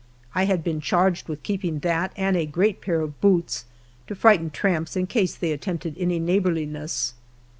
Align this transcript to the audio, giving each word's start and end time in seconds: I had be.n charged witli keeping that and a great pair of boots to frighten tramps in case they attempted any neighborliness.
I 0.33 0.45
had 0.45 0.63
be.n 0.63 0.81
charged 0.81 1.27
witli 1.27 1.43
keeping 1.43 1.79
that 1.81 2.11
and 2.17 2.35
a 2.35 2.47
great 2.47 2.81
pair 2.81 3.01
of 3.01 3.21
boots 3.21 3.65
to 4.07 4.15
frighten 4.15 4.49
tramps 4.49 4.95
in 4.95 5.05
case 5.05 5.35
they 5.35 5.51
attempted 5.51 5.95
any 5.95 6.17
neighborliness. 6.17 7.13